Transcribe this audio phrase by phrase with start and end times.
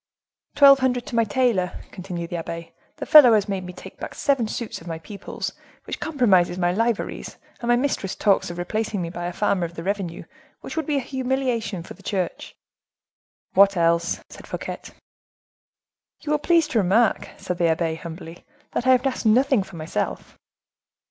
[0.55, 4.15] "Twelve hundred to my tailor," continued the abbe; "the fellow has made me take back
[4.15, 5.51] seven suits of my people's,
[5.83, 9.75] which compromises my liveries, and my mistress talks of replacing me by a farmer of
[9.75, 10.23] the revenue,
[10.61, 12.55] which would be a humiliation for the church."
[13.53, 14.81] "What else?" said Fouquet.
[16.21, 19.75] "You will please to remark," said the abbe, humbly, "that I have asked nothing for
[19.75, 20.35] myself."